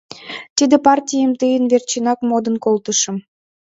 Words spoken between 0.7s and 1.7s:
партийым тыйын